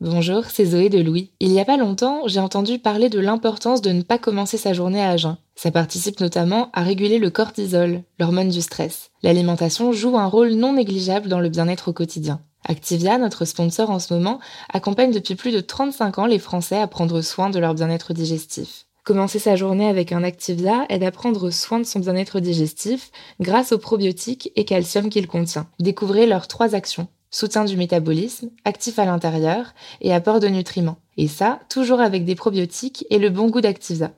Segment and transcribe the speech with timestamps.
[0.00, 1.32] Bonjour, c'est Zoé de Louis.
[1.40, 4.72] Il n'y a pas longtemps, j'ai entendu parler de l'importance de ne pas commencer sa
[4.72, 5.38] journée à jeun.
[5.56, 9.10] Ça participe notamment à réguler le cortisol, l'hormone du stress.
[9.24, 12.40] L'alimentation joue un rôle non négligeable dans le bien-être au quotidien.
[12.64, 14.38] Activia, notre sponsor en ce moment,
[14.72, 18.86] accompagne depuis plus de 35 ans les Français à prendre soin de leur bien-être digestif.
[19.02, 23.10] Commencer sa journée avec un Activia aide à prendre soin de son bien-être digestif
[23.40, 25.66] grâce aux probiotiques et calcium qu'il contient.
[25.80, 30.98] Découvrez leurs trois actions soutien du métabolisme, actif à l'intérieur et apport de nutriments.
[31.16, 34.12] Et ça, toujours avec des probiotiques et le bon goût d'Activia.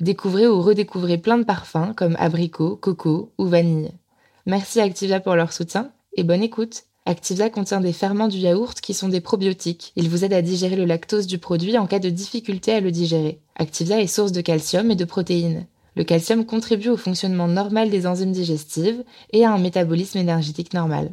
[0.00, 3.92] Découvrez ou redécouvrez plein de parfums comme abricot, coco ou vanille.
[4.46, 6.84] Merci Activia pour leur soutien et bonne écoute.
[7.06, 9.92] Activia contient des ferments du yaourt qui sont des probiotiques.
[9.94, 12.90] Ils vous aident à digérer le lactose du produit en cas de difficulté à le
[12.90, 13.40] digérer.
[13.56, 15.66] Activia est source de calcium et de protéines.
[15.96, 21.12] Le calcium contribue au fonctionnement normal des enzymes digestives et à un métabolisme énergétique normal.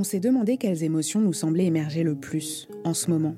[0.00, 3.34] On s'est demandé quelles émotions nous semblaient émerger le plus en ce moment,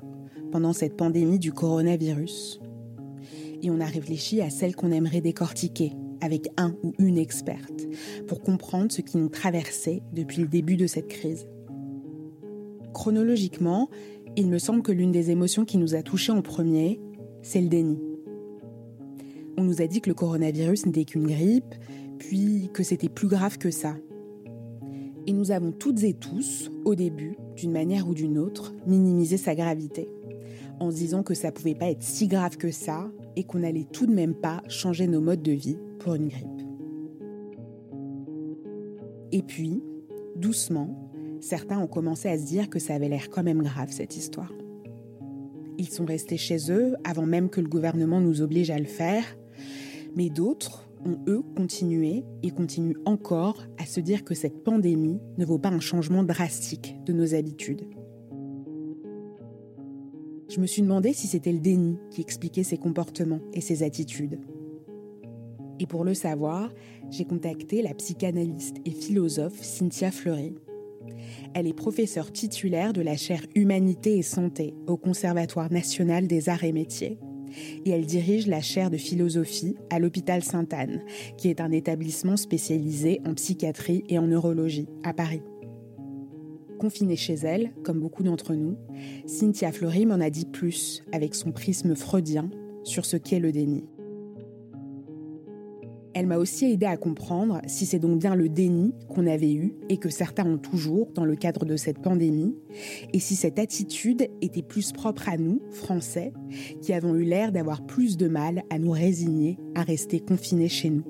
[0.49, 2.61] pendant cette pandémie du coronavirus.
[3.61, 5.91] Et on a réfléchi à celles qu'on aimerait décortiquer
[6.21, 7.85] avec un ou une experte
[8.29, 11.47] pour comprendre ce qui nous traversait depuis le début de cette crise.
[12.93, 13.89] Chronologiquement,
[14.37, 17.01] il me semble que l'une des émotions qui nous a touchés en premier,
[17.41, 17.99] c'est le déni.
[19.57, 21.75] On nous a dit que le coronavirus n'était qu'une grippe,
[22.19, 23.97] puis que c'était plus grave que ça,
[25.27, 29.55] et nous avons toutes et tous, au début, d'une manière ou d'une autre, minimisé sa
[29.55, 30.09] gravité,
[30.79, 33.87] en se disant que ça pouvait pas être si grave que ça et qu'on n'allait
[33.91, 36.47] tout de même pas changer nos modes de vie pour une grippe.
[39.31, 39.81] Et puis,
[40.35, 41.09] doucement,
[41.41, 44.51] certains ont commencé à se dire que ça avait l'air quand même grave cette histoire.
[45.77, 49.23] Ils sont restés chez eux avant même que le gouvernement nous oblige à le faire,
[50.15, 55.45] mais d'autres ont eux continué et continuent encore à se dire que cette pandémie ne
[55.45, 57.85] vaut pas un changement drastique de nos habitudes.
[60.49, 64.39] Je me suis demandé si c'était le déni qui expliquait ces comportements et ces attitudes.
[65.79, 66.71] Et pour le savoir,
[67.09, 70.55] j'ai contacté la psychanalyste et philosophe Cynthia Fleury.
[71.53, 76.63] Elle est professeure titulaire de la chaire Humanité et Santé au Conservatoire national des arts
[76.63, 77.19] et métiers
[77.85, 81.01] et elle dirige la chaire de philosophie à l'hôpital Sainte-Anne,
[81.37, 85.41] qui est un établissement spécialisé en psychiatrie et en neurologie à Paris.
[86.79, 88.75] Confinée chez elle, comme beaucoup d'entre nous,
[89.25, 92.49] Cynthia Fleury m'en a dit plus avec son prisme freudien
[92.83, 93.85] sur ce qu'est le déni.
[96.23, 99.75] Elle m'a aussi aidé à comprendre si c'est donc bien le déni qu'on avait eu
[99.89, 102.55] et que certains ont toujours dans le cadre de cette pandémie,
[103.11, 106.31] et si cette attitude était plus propre à nous, Français,
[106.81, 110.91] qui avons eu l'air d'avoir plus de mal à nous résigner à rester confinés chez
[110.91, 111.03] nous.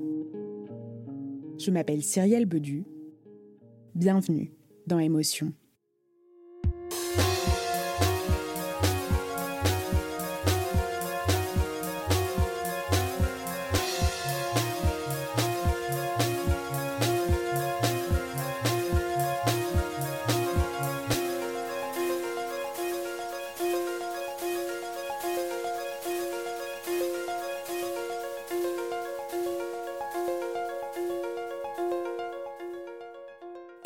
[1.59, 2.84] Je m'appelle Cyrielle Bedu.
[3.94, 4.52] Bienvenue
[4.88, 5.53] dans Émotion.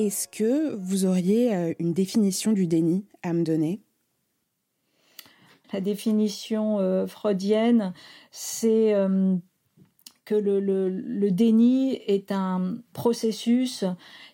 [0.07, 3.81] Est-ce que vous auriez euh, une définition du déni à me donner?
[5.73, 7.91] La définition euh, freudienne,
[8.31, 9.35] c'est euh,
[10.23, 13.83] que le, déni est un processus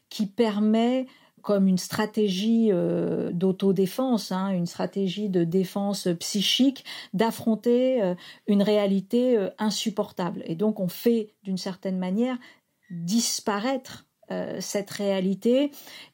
[0.10, 1.08] qui permet
[1.42, 2.70] comme une stratégie
[3.32, 8.14] d'autodéfense, hein, une stratégie de défense psychique, d'affronter
[8.48, 10.44] une réalité insupportable.
[10.46, 12.38] Et donc on fait d'une certaine manière
[12.92, 14.06] disparaître
[14.60, 15.72] cette réalité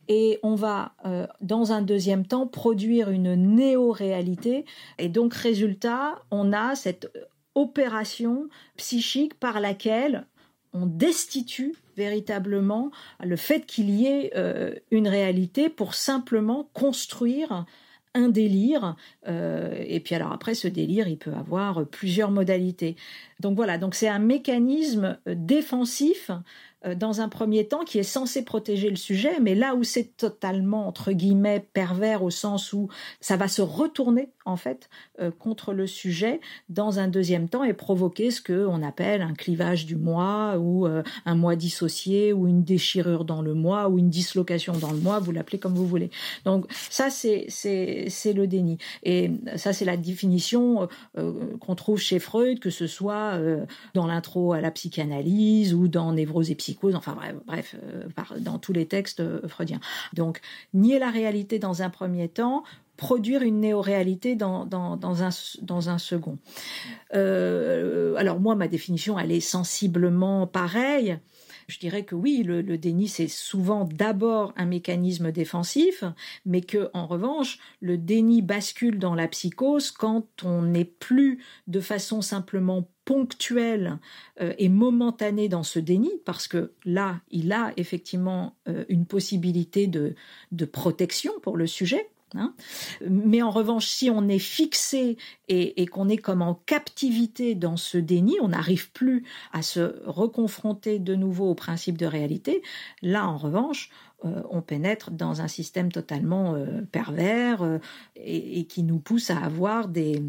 [0.07, 0.94] et on va
[1.42, 4.66] dans un deuxième temps produire une néo-réalité
[4.98, 7.12] et donc résultat on a cette
[7.56, 10.25] opération psychique par laquelle
[10.74, 12.92] on destitue véritablement
[13.24, 17.66] le fait qu'il y ait euh, une réalité pour simplement construire
[18.16, 18.95] un délire.
[19.27, 22.95] Euh, et puis alors après, ce délire, il peut avoir plusieurs modalités.
[23.39, 26.36] Donc voilà, donc c'est un mécanisme défensif euh,
[26.96, 30.88] dans un premier temps qui est censé protéger le sujet, mais là où c'est totalement
[30.88, 32.88] entre guillemets pervers au sens où
[33.20, 34.90] ça va se retourner en fait
[35.20, 36.40] euh, contre le sujet
[36.70, 40.88] dans un deuxième temps et provoquer ce que on appelle un clivage du moi ou
[40.88, 45.00] euh, un moi dissocié ou une déchirure dans le moi ou une dislocation dans le
[45.00, 46.10] moi, vous l'appelez comme vous voulez.
[46.46, 50.88] Donc ça c'est le déni et ça c'est la définition
[51.60, 53.40] qu'on trouve chez Freud que ce soit
[53.94, 56.56] dans l'intro à la psychanalyse ou dans névrose et
[56.94, 59.80] enfin bref, euh, dans tous les textes euh, freudiens.
[60.13, 60.42] Donc,
[60.74, 62.63] nier la réalité dans un premier temps,
[62.98, 65.30] produire une néo-réalité dans, dans, un,
[65.62, 66.38] dans un second.
[67.16, 71.18] Euh, alors moi, ma définition, elle est sensiblement pareille.
[71.69, 76.04] Je dirais que oui, le, déni, c'est souvent d'abord un mécanisme défensif,
[76.44, 81.80] mais que, en revanche, le déni bascule dans la psychose quand on n'est plus de
[81.80, 84.00] façon simplement ponctuelle
[84.42, 89.86] euh, et momentanée dans ce déni, parce que là, il a effectivement euh, une possibilité
[89.86, 90.16] de,
[90.51, 92.54] de protection pour le sujet, Hein.
[93.08, 95.18] Mais en revanche, si on est fixé
[95.48, 101.00] et, qu'on est comme en captivité dans ce déni, on n'arrive plus à se reconfronter
[101.00, 102.62] de nouveau au principe de réalité.
[103.02, 103.90] Là, en revanche,
[104.26, 107.80] euh, on pénètre dans un système totalement euh, pervers euh,
[108.16, 110.22] et, qui nous pousse à avoir des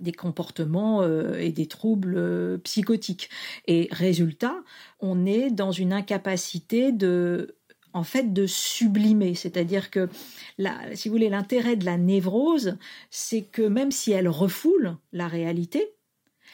[0.00, 3.28] des comportements et des troubles psychotiques.
[3.66, 4.54] Et résultat,
[5.00, 7.56] on est dans une incapacité de
[7.92, 10.08] en fait de sublimer, c'est-à-dire que
[10.94, 12.76] si vous voulez l'intérêt de la névrose,
[13.10, 15.94] c'est que même si elle refoule la réalité,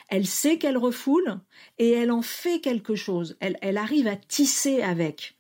[0.09, 1.41] elle sait qu'elle refoule
[1.79, 3.37] et elle en fait quelque chose.
[3.41, 5.36] Elle, elle arrive à tisser avec.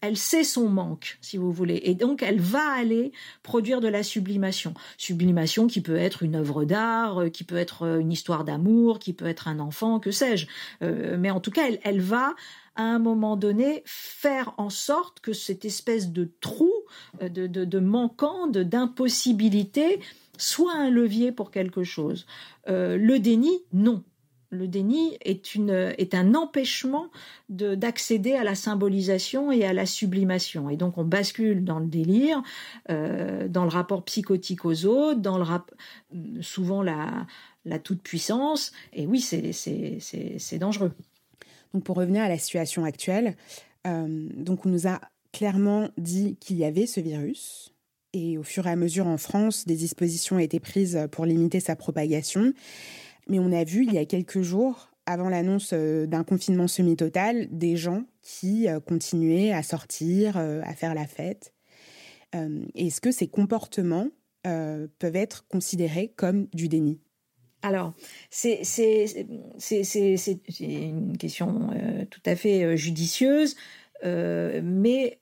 [0.00, 3.10] Elle sait son manque, si vous voulez, et donc elle va aller
[3.42, 4.74] produire de la sublimation.
[4.96, 9.00] Sublimation qui peut être une œuvre d'art, euh, qui peut être euh, une histoire d'amour,
[9.00, 10.46] qui peut être un enfant, que sais-je.
[10.82, 12.34] Euh, mais en tout cas, elle, va
[12.76, 16.72] à un moment donné, faire en sorte que cette espèce de trou,
[17.20, 19.98] euh, de, de, de manquant, d'impossibilité,
[20.36, 22.26] soit un levier pour quelque chose.
[22.68, 24.04] Le déni, non.
[24.50, 27.08] Le déni est, un empêchement
[27.50, 30.70] d'accéder à la symbolisation et à la sublimation.
[30.70, 32.42] Et donc on bascule dans le délire,
[32.90, 37.26] euh, dans le rapport psychotique aux autres, dans le souvent la,
[37.66, 38.72] la toute puissance.
[38.94, 40.92] Et oui, c'est dangereux.
[41.74, 43.36] Donc pour revenir à la situation actuelle,
[43.86, 45.00] euh, donc on nous a
[45.32, 47.74] clairement dit qu'il y avait ce virus.
[48.14, 51.60] Et au fur et à mesure en France, des dispositions ont été prises pour limiter
[51.60, 52.54] sa propagation.
[53.28, 57.48] Mais on a vu il y a quelques jours, avant l'annonce euh, d'un confinement semi-total,
[57.50, 61.52] des gens qui euh, continuaient à sortir, à faire la fête.
[62.74, 64.08] Est-ce que ces comportements
[64.42, 67.00] peuvent être considérés comme du déni?
[67.62, 67.92] Alors,
[68.30, 68.62] c'est
[70.60, 73.56] une question euh, tout à fait euh, judicieuse,
[74.04, 75.18] euh, mais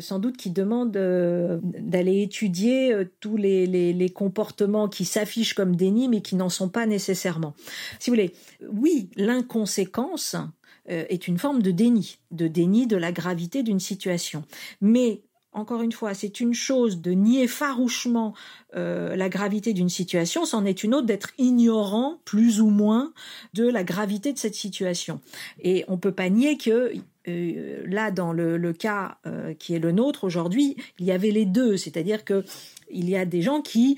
[0.00, 6.36] sans doute qui demande d'aller étudier tous les, comportements qui s'affichent comme déni, mais qui
[6.36, 7.54] n'en sont pas nécessairement.
[7.98, 8.32] Si vous voulez,
[8.70, 10.36] oui, l'inconséquence
[10.86, 14.44] est une forme de déni, de déni de la gravité d'une situation.
[14.80, 15.22] Mais
[15.54, 18.34] encore une fois, c'est une chose de nier farouchement
[18.74, 23.12] euh, la gravité d'une situation, c'en est une autre d'être ignorant plus ou moins
[23.54, 25.20] de la gravité de cette situation.
[25.60, 26.92] Et on peut pas nier que
[27.28, 31.46] euh, là, dans le, cas euh, qui est le nôtre aujourd'hui, il y avait les
[31.46, 32.44] deux, c'est-à-dire que
[32.90, 33.96] il y a des gens qui,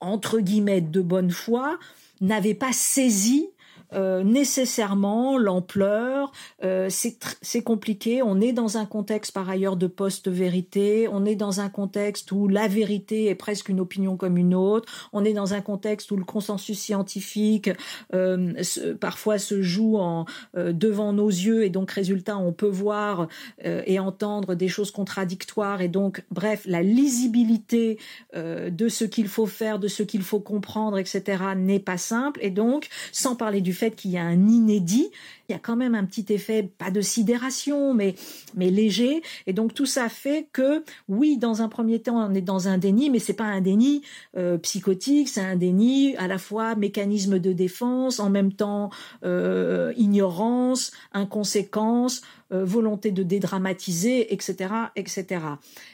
[0.00, 1.78] entre guillemets, de bonne foi,
[2.20, 3.48] n'avaient pas saisi
[3.94, 6.32] euh, nécessairement l'ampleur.
[6.64, 8.22] Euh, c'est compliqué.
[8.22, 11.08] On est dans un contexte par ailleurs de post-vérité.
[11.10, 15.08] On est dans un contexte où la vérité est presque une opinion comme une autre.
[15.12, 17.70] On est dans un contexte où le consensus scientifique
[18.14, 18.52] euh,
[19.00, 20.24] parfois se joue en
[20.54, 23.28] devant nos yeux et donc résultat on peut voir
[23.62, 27.98] et entendre des choses contradictoires et donc bref la lisibilité
[28.34, 31.42] de ce qu'il faut faire, de ce qu'il faut comprendre, etc.
[31.56, 35.10] n'est pas simple et donc sans parler du fait qu'il y a un inédit,
[35.48, 38.14] il y a quand même un petit effet, pas de sidération, mais,
[38.54, 39.22] mais léger.
[39.46, 42.78] Et donc tout ça fait que, oui, dans un premier temps, on est dans un
[42.78, 44.02] déni, mais c'est pas un déni
[44.36, 48.90] euh, psychotique, c'est un déni à la fois mécanisme de défense, en même temps
[49.24, 52.22] euh, ignorance, inconséquence,
[52.52, 55.40] euh, volonté de dédramatiser, etc., etc.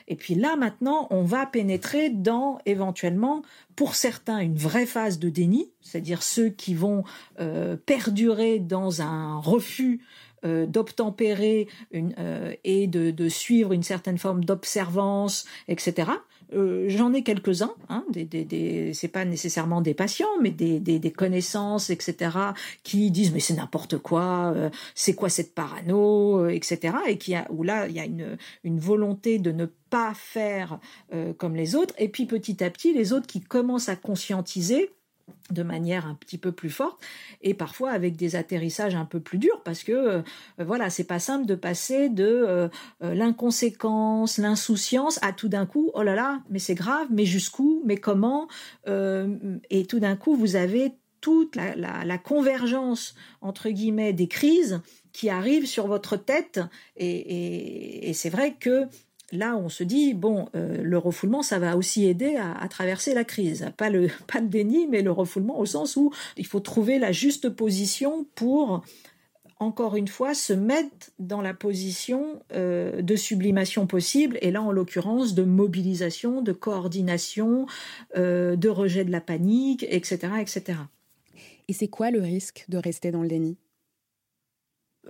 [0.09, 3.43] Et puis là, maintenant, on va pénétrer dans éventuellement,
[3.77, 7.05] pour certains, une vraie phase de déni, c'est-à-dire ceux qui vont
[7.39, 10.01] euh, perdurer dans un refus
[10.45, 11.69] euh, d'obtempérer
[12.65, 16.11] et de, de, suivre une certaine forme d'observance, etc.
[16.53, 20.81] Euh, j'en ai quelques-uns, hein, des, des, des c'est pas nécessairement des patients, mais des,
[20.81, 22.37] des, des connaissances, etc.,
[22.83, 27.35] qui disent mais c'est n'importe quoi, euh, c'est quoi cette parano, euh, etc., et qui
[27.35, 30.79] a, où là il y a une, une volonté de ne pas faire
[31.39, 34.93] comme les autres, et puis petit à petit les autres qui commencent à conscientiser
[35.51, 37.01] de manière un petit peu plus forte
[37.43, 40.23] et parfois avec des atterrissages un peu plus durs parce que euh,
[40.59, 42.69] voilà c'est pas simple de passer de euh,
[43.03, 47.83] euh, l'inconséquence l'insouciance à tout d'un coup oh là là mais c'est grave mais jusqu'où
[47.85, 48.49] mais comment
[48.87, 54.81] et tout d'un coup vous avez toute la, convergence entre guillemets des crises
[55.13, 56.61] qui arrivent sur votre tête
[56.97, 58.87] et c'est vrai que
[59.33, 63.25] là on se dit bon euh, le refoulement ça va aussi aider à, traverser la
[63.25, 63.71] crise.
[63.77, 67.13] Pas le pas le déni mais le refoulement au sens où il faut trouver la
[67.13, 68.83] juste position pour
[69.59, 74.73] encore une fois se mettre dans la position euh, de sublimation possible et là en
[74.73, 77.67] l'occurrence de mobilisation de coordination
[78.17, 80.79] euh, de rejet de la panique etc etc
[81.69, 83.57] et c'est quoi le risque de rester dans le déni?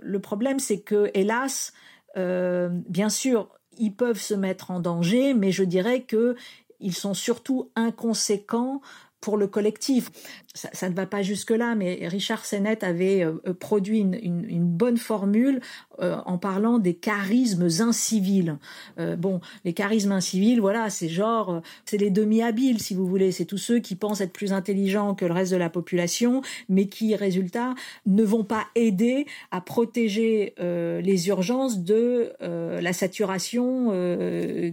[0.01, 1.73] Le problème c'est que hélas
[2.15, 3.49] bien sûr
[3.81, 6.35] ils peuvent se mettre en danger, mais je dirais que
[6.79, 8.81] ils sont surtout inconséquents
[9.19, 10.11] pour le collectif.
[10.53, 15.61] Ça, ne va pas jusque-là, mais Richard Sennett avait euh, produit une, bonne formule
[16.01, 18.57] euh, en parlant des charismes incivils.
[18.99, 23.31] Euh, bon, les charismes incivils, voilà, c'est genre, c'est les demi-habiles, si vous voulez.
[23.31, 26.87] C'est tous ceux qui pensent être plus intelligents que le reste de la population, mais
[26.87, 27.75] qui, résultat,
[28.07, 33.91] ne vont pas aider à protéger les urgences de la saturation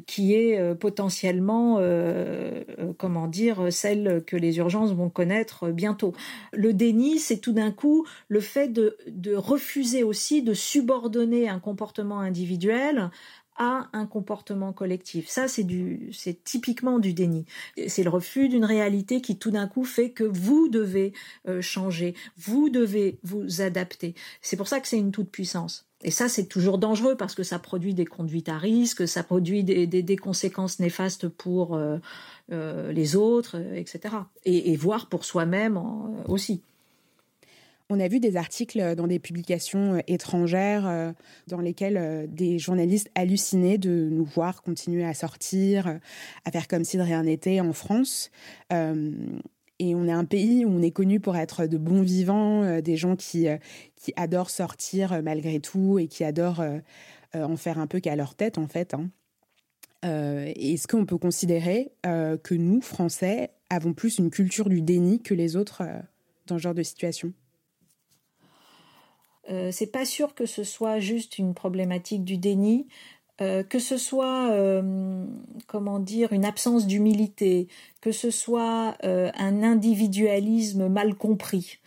[0.07, 1.81] qui est potentiellement,
[2.97, 6.13] comment dire, celle que les urgences vont connaître bientôt.
[6.53, 8.97] Le déni, c'est tout d'un coup le fait de
[9.35, 13.11] refuser aussi de subordonner un comportement individuel
[13.59, 15.29] à un comportement collectif.
[15.29, 17.45] Ça, c'est du, c'est typiquement du déni.
[17.89, 21.13] C'est le refus d'une réalité qui tout d'un coup fait que vous devez
[21.49, 24.15] euh, changer, vous devez vous adapter.
[24.43, 25.87] C'est pour ça que c'est une toute puissance.
[26.03, 29.65] Et ça, c'est toujours dangereux parce que ça produit des conduites à risque, ça produit
[29.65, 31.99] des, conséquences néfastes pour euh,
[32.53, 34.15] euh, les autres, etc.
[34.45, 35.81] Et, et voire pour soi-même
[36.29, 36.63] aussi.
[37.91, 41.15] On a vu des articles dans des publications étrangères
[41.47, 45.99] dans lesquels des journalistes hallucinaient de nous voir continuer à sortir,
[46.45, 48.31] à faire comme si de rien n'était en France.
[49.81, 52.81] Et on est un pays où on est connu pour être de bons vivants, euh,
[52.81, 53.59] des gens qui, euh,
[53.95, 56.65] qui adorent sortir euh, malgré tout et qui adorent
[57.35, 58.95] en faire un peu qu'à leur tête, en fait.
[58.95, 59.11] Hein.
[60.03, 65.57] Est-ce qu'on peut considérer que nous, Français, avons plus une culture du déni que les
[65.57, 65.83] autres
[66.47, 67.35] dans ce genre de situation
[69.71, 72.87] c'est pas sûr que ce soit juste une problématique du déni.
[73.41, 75.25] Euh, que ce soit euh,
[75.69, 77.69] comment dire une absence d'humilité,
[78.01, 81.79] que ce soit euh, un individualisme mal compris,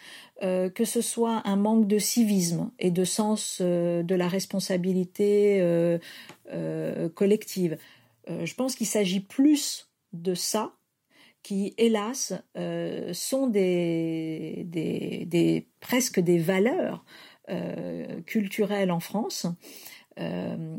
[0.42, 6.00] que ce soit un manque de civisme et de sens de la responsabilité
[7.14, 7.78] collective.
[8.28, 10.74] je pense qu'il s'agit plus de ça
[11.44, 12.34] qui, hélas,
[13.14, 14.66] sont des,
[15.80, 17.06] presque des valeurs
[18.26, 19.48] culturelles en France
[20.20, 20.78] euh,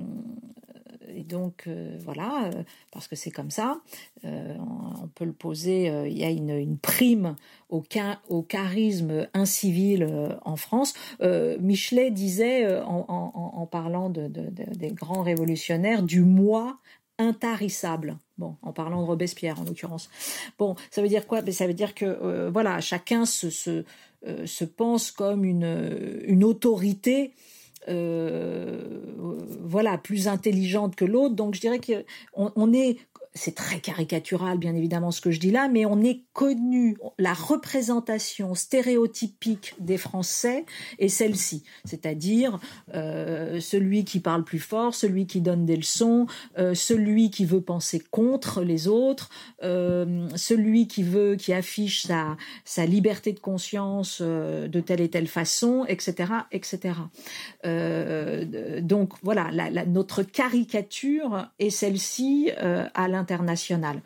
[1.15, 3.81] et donc euh, voilà, euh, parce que c'est comme ça,
[4.25, 5.87] on peut le poser.
[6.07, 7.37] il y a une, prime
[7.69, 7.83] au,
[8.29, 10.09] au, charisme incivil
[10.43, 10.95] en France.
[11.61, 16.79] Michelet disait, en, parlant de, de, de, des grands révolutionnaires, du moi
[17.19, 18.17] intarissable.
[18.39, 20.09] Bon, en parlant de Robespierre en l'occurrence.
[20.59, 21.43] Bon, ça veut dire quoi?
[21.43, 23.85] Ben, Ça veut dire que voilà, chacun se,
[24.45, 27.33] se pense comme une, une autorité
[27.89, 29.01] euh,
[29.61, 31.35] voilà plus intelligente que l'autre.
[31.35, 32.99] Donc je dirais qu'on on est
[33.35, 37.33] c'est très caricatural bien évidemment ce que je dis là, mais on est connu, la
[37.33, 40.65] représentation stéréotypique des Français
[40.99, 42.59] est celle-ci, c'est-à-dire
[42.95, 46.27] euh, celui qui parle plus fort, celui qui donne des leçons,
[46.59, 49.31] euh, celui qui veut penser contre les autres,
[49.63, 55.29] euh, celui qui veut, qui affiche sa, sa liberté de conscience de telle et telle
[55.29, 56.95] façon, etc., etc.
[58.83, 59.51] Donc voilà,
[59.87, 62.51] notre caricature est celle-ci
[62.95, 64.03] à l'international.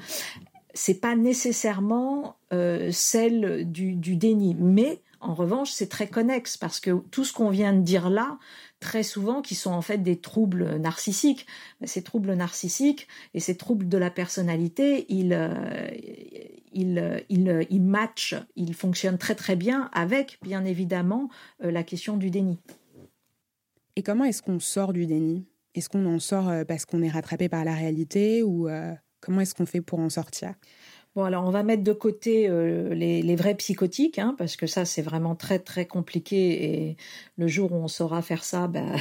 [0.75, 6.91] C'est pas nécessairement euh, celle du, déni, mais en revanche, c'est très connexe parce que
[7.11, 8.39] tout ce qu'on vient de dire là,
[8.79, 11.47] très souvent, qui sont en fait des troubles narcissiques,
[11.85, 15.89] ces troubles narcissiques et ces troubles de la personnalité, ils, euh,
[16.75, 21.31] ils, ils, ils matchent, ils fonctionnent très très bien avec, bien évidemment,
[21.65, 22.59] euh, la question du déni.
[23.97, 25.47] Et comment est-ce qu'on sort du déni?
[25.75, 28.69] Est-ce qu'on en sort parce qu'on est rattrapé par la réalité ou
[29.21, 30.55] comment est-ce qu'on fait pour en sortir?
[31.25, 35.01] Alors on va mettre de côté euh, les, vrais psychotiques, hein, parce que ça c'est
[35.01, 36.97] vraiment très très compliqué et
[37.39, 38.97] le jour où on saura faire ça, ben,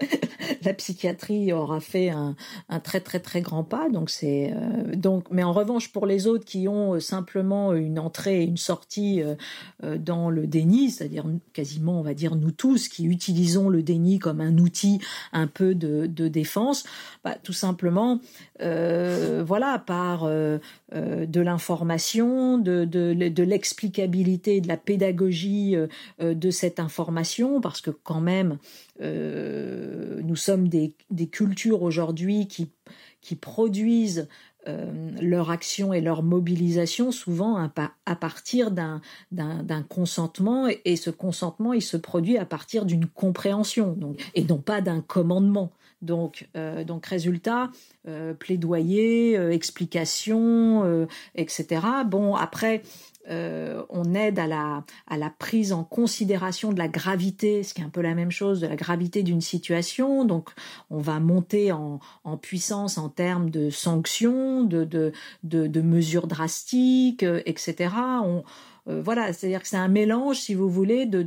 [0.64, 2.34] la psychiatrie aura fait un,
[2.82, 3.88] très très très grand pas.
[4.24, 8.56] Euh, mais en revanche pour les autres qui ont euh, simplement une entrée et une
[8.56, 9.22] sortie
[9.82, 14.40] dans le déni, c'est-à-dire quasiment on va dire nous tous qui utilisons le déni comme
[14.40, 15.00] un outil
[15.32, 16.84] un peu de, défense,
[17.24, 18.20] bah, tout simplement
[18.58, 21.40] voilà par de
[22.58, 25.76] de, l'explicabilité, de la pédagogie
[26.20, 28.58] de cette information, parce que quand même
[29.00, 30.94] euh, nous sommes des,
[31.30, 32.70] cultures aujourd'hui qui,
[33.36, 34.28] produisent
[34.68, 37.72] euh, leur action et leur mobilisation souvent à,
[38.06, 39.00] à partir d'un
[39.88, 44.58] consentement et, et, ce consentement il se produit à partir d'une compréhension donc, et non
[44.58, 45.72] pas d'un commandement.
[46.02, 47.70] Donc, euh, donc résultat,
[48.08, 51.06] euh, plaidoyer, euh, explication, euh,
[51.36, 51.80] etc.
[52.04, 52.82] Bon, après,
[53.30, 57.88] euh, on aide à la, prise en considération de la gravité, ce qui est un
[57.88, 60.24] peu la même chose, de la gravité d'une situation.
[60.24, 60.50] Donc,
[60.90, 62.00] on va monter en,
[62.40, 65.12] puissance en termes de sanctions, de,
[65.80, 67.94] mesures drastiques, euh, etc.
[68.24, 68.42] On,
[68.88, 71.22] euh, voilà, c'est-à-dire que c'est un mélange, si vous voulez, de,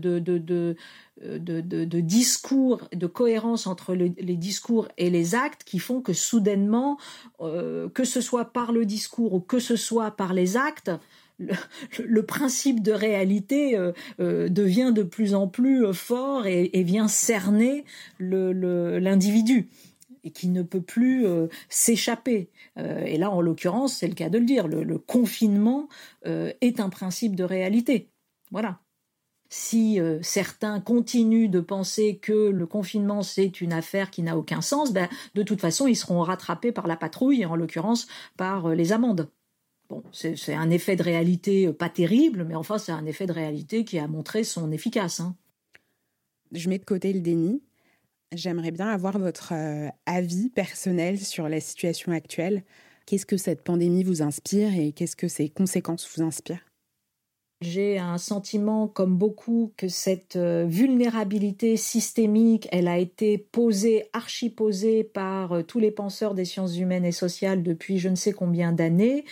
[2.01, 6.97] discours, de cohérence entre le, les discours et les actes qui font que soudainement,
[7.39, 10.91] que ce soit par le discours ou que ce soit par les actes,
[11.39, 17.07] le, principe de réalité euh, euh, devient de plus en plus euh, fort et, vient
[17.07, 17.85] cerner
[18.19, 19.69] l'individu
[20.23, 21.25] et qui ne peut plus
[21.69, 22.49] s'échapper.
[22.77, 25.87] Et là, en l'occurrence, c'est le cas de le dire, le, confinement
[26.25, 28.09] est un principe de réalité.
[28.51, 28.79] Voilà.
[29.49, 34.93] Si certains continuent de penser que le confinement c'est une affaire qui n'a aucun sens,
[34.93, 38.93] ben, de toute façon ils seront rattrapés par la patrouille et en l'occurrence par les
[38.93, 39.29] amendes.
[39.89, 43.33] Bon, c'est un effet de réalité euh, pas terrible, mais enfin, c'est un effet de
[43.33, 45.19] réalité qui a montré son efficace.
[45.19, 45.35] Hein.
[46.51, 47.61] Je mets de côté le déni.
[48.33, 52.63] J'aimerais bien avoir votre euh, avis personnel sur la situation actuelle.
[53.05, 56.65] Qu'est-ce que cette pandémie vous inspire et qu'est-ce que ses conséquences vous inspirent?
[57.61, 65.05] J'ai un sentiment, comme beaucoup, que cette euh, vulnérabilité systémique, elle a été posée, archiposée
[65.05, 68.73] par euh, tous les penseurs des sciences humaines et sociales depuis je ne sais combien
[68.73, 69.23] d'années,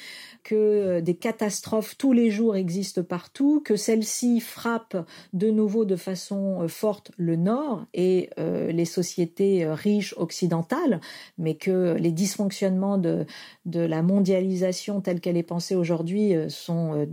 [0.43, 5.97] que euh, des catastrophes tous les jours existent partout, que celles-ci frappent de nouveau de
[5.97, 11.01] façon forte le Nord et les sociétés riches occidentales,
[11.37, 13.25] mais que les dysfonctionnements de
[13.65, 17.07] la mondialisation telle qu'elle est pensée aujourd'hui sont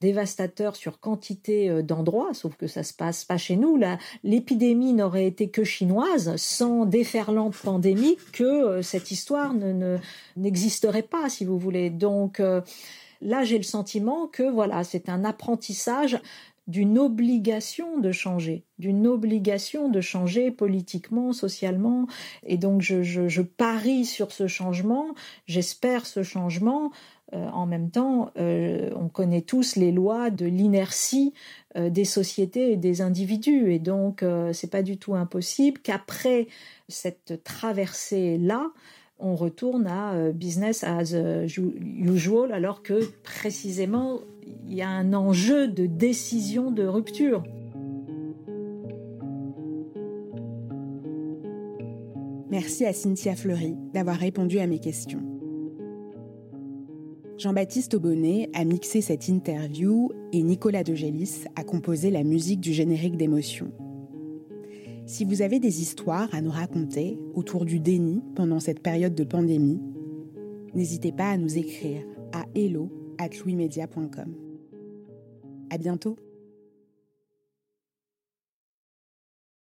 [0.00, 3.80] dévastateur sur quantité euh, d'endroits, sauf que ça se passe pas chez nous.
[4.22, 9.98] L'épidémie n'aurait été que chinoise, sans déferlante pandémique, que euh, cette histoire ne
[10.36, 11.90] n'existerait pas, si vous voulez.
[11.90, 12.60] Donc euh,
[13.20, 16.20] là, j'ai le sentiment que voilà, c'est un apprentissage
[16.68, 22.06] d'une obligation de changer, d'une obligation de changer politiquement, socialement.
[22.46, 25.14] Et donc je, je, je parie sur ce changement,
[25.46, 26.92] j'espère ce changement.
[27.34, 31.34] Euh, en même temps, euh, on connaît tous les lois de l'inertie
[31.76, 36.48] euh, des sociétés et des individus, et donc c'est pas du tout impossible qu'après
[36.88, 38.70] cette traversée là,
[39.18, 44.20] on retourne à business as usual, alors que précisément
[44.68, 47.42] il y a un enjeu de décision de rupture.
[52.50, 55.22] Merci à Cynthia Fleury d'avoir répondu à mes questions.
[57.38, 63.16] Jean-Baptiste Aubonnet a mixé cette interview et Nicolas Degélis a composé la musique du générique
[63.16, 63.70] d'émotion.
[65.06, 69.24] Si vous avez des histoires à nous raconter autour du déni pendant cette période de
[69.24, 69.80] pandémie,
[70.74, 74.34] n'hésitez pas à nous écrire à hello at louismedia.com.
[75.70, 76.16] À bientôt!